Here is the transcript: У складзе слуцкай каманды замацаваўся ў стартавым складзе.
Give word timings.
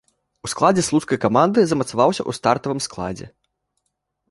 У 0.47 0.49
складзе 0.53 0.83
слуцкай 0.87 1.19
каманды 1.25 1.59
замацаваўся 1.73 2.23
ў 2.29 2.41
стартавым 2.41 2.83
складзе. 2.89 3.31